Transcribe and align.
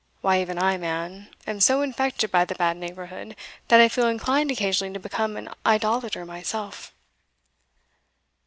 Why, 0.21 0.41
even 0.41 0.57
I, 0.57 0.77
man, 0.77 1.27
am 1.45 1.59
so 1.59 1.83
infected 1.83 2.31
by 2.31 2.43
the 2.43 2.55
bad 2.55 2.75
neighbourhood, 2.75 3.35
that 3.67 3.79
I 3.79 3.87
feel 3.87 4.07
inclined 4.07 4.49
occasionally 4.49 4.95
to 4.95 4.99
become 4.99 5.37
an 5.37 5.49
idolater 5.63 6.25
myself." 6.25 6.91